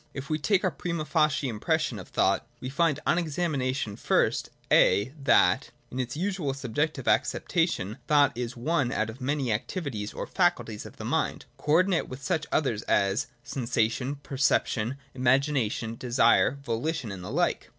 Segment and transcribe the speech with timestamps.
[0.13, 4.49] 20.] If we take our prima facie impression of thought, we find on examination first
[4.71, 10.25] (a) that, in its usual subjective acceptation, thought is one out of many activities or
[10.25, 17.13] faculties of the mind, co ordinate with such others as sensation, perception, imagination, desire, voHtion,
[17.13, 17.69] and the like.